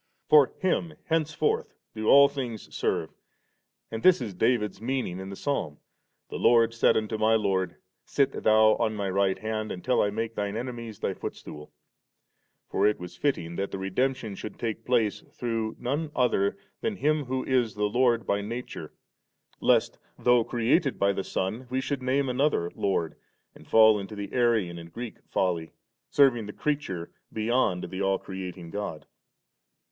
For 0.29 0.51
Him 0.57 0.93
henceforth 1.09 1.75
do 1.93 2.07
all 2.07 2.27
things 2.27 2.75
serve, 2.75 3.11
and 3.91 4.01
this 4.01 4.17
b 4.19 4.33
David's 4.33 4.81
meaning 4.81 5.19
in 5.19 5.29
the 5.29 5.35
Psalm, 5.35 5.77
* 6.03 6.29
The 6.31 6.39
Lord 6.39 6.73
said 6.73 6.97
unto 6.97 7.19
my 7.19 7.35
Lord, 7.35 7.75
Sit 8.03 8.31
Thou 8.41 8.73
on 8.77 8.95
My 8.95 9.07
right 9.11 9.37
hand» 9.37 9.71
until 9.71 10.01
I 10.01 10.09
make 10.09 10.33
Thine 10.33 10.57
enemies 10.57 10.97
Thy 10.97 11.13
footstool 11.13 11.67
V 11.67 11.71
For 12.71 12.87
it 12.87 12.99
was 12.99 13.15
fitting 13.15 13.57
that 13.57 13.69
the 13.69 13.77
redemption 13.77 14.33
should 14.33 14.57
take 14.57 14.85
place 14.85 15.21
through 15.33 15.75
none 15.77 16.09
other 16.15 16.57
than 16.81 16.95
Him 16.95 17.25
who 17.25 17.43
is 17.43 17.75
the 17.75 17.83
Lord 17.83 18.25
by 18.25 18.41
nature, 18.41 18.91
lest^ 19.61 19.99
though 20.17 20.43
created 20.43 20.97
by 20.97 21.13
the 21.13 21.23
Son, 21.23 21.67
we 21.69 21.79
should 21.79 22.01
name 22.01 22.27
another 22.27 22.71
Lord, 22.73 23.17
and 23.53 23.67
fall 23.67 23.99
into 23.99 24.15
the 24.15 24.33
Arian 24.33 24.79
and 24.79 24.91
Greek 24.91 25.17
folly, 25.29 25.73
serving 26.09 26.47
the 26.47 26.53
creature 26.53 27.11
beyond 27.31 27.83
the 27.91 28.01
all 28.01 28.17
creating 28.17 28.71
God^ 28.71 29.01
15. 29.03 29.07